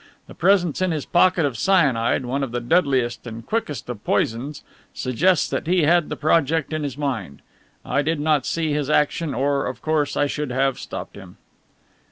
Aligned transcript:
The 0.25 0.33
presence 0.33 0.81
in 0.81 0.89
his 0.89 1.05
pocket 1.05 1.45
of 1.45 1.55
cyanide 1.59 2.25
one 2.25 2.41
of 2.41 2.49
the 2.51 2.59
deadliest 2.59 3.27
and 3.27 3.45
quickest 3.45 3.87
of 3.87 4.03
poisons 4.03 4.63
suggests 4.95 5.47
that 5.51 5.67
he 5.67 5.83
had 5.83 6.09
the 6.09 6.15
project 6.15 6.73
in 6.73 6.81
his 6.81 6.97
mind. 6.97 7.43
I 7.85 8.01
did 8.01 8.19
not 8.19 8.47
see 8.47 8.73
his 8.73 8.89
action 8.89 9.35
or, 9.35 9.67
of 9.67 9.83
course, 9.83 10.17
I 10.17 10.25
should 10.25 10.49
have 10.49 10.79
stopped 10.79 11.15
him!'" 11.15 11.37